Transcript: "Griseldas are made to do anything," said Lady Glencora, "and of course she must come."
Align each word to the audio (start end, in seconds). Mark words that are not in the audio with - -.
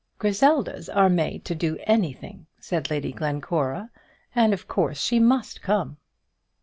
"Griseldas 0.17 0.89
are 0.89 1.09
made 1.11 1.45
to 1.45 1.53
do 1.53 1.77
anything," 1.83 2.47
said 2.59 2.89
Lady 2.89 3.11
Glencora, 3.11 3.91
"and 4.33 4.51
of 4.51 4.67
course 4.67 4.99
she 4.99 5.19
must 5.19 5.61
come." 5.61 5.97